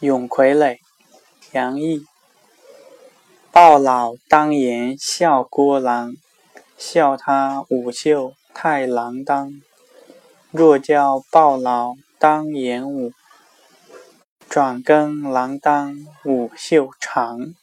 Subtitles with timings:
[0.00, 0.78] 咏傀儡，
[1.52, 2.06] 杨毅。
[3.52, 6.14] 鲍老当言笑郭郎，
[6.78, 9.52] 笑他舞袖太郎当。
[10.52, 13.12] 若教鲍老当言舞，
[14.48, 17.54] 转更郎当舞袖长。